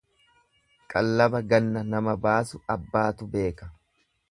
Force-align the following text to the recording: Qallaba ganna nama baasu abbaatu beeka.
Qallaba 0.93 1.41
ganna 1.51 1.85
nama 1.91 2.17
baasu 2.25 2.63
abbaatu 2.77 3.31
beeka. 3.37 3.71